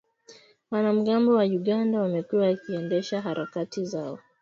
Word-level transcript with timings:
Wanamgambo 0.71 1.33
wa 1.35 1.43
Uganda 1.45 2.01
wamekuwa 2.01 2.41
wakiendesha 2.43 3.21
harakati 3.21 3.85
zao 3.85 4.19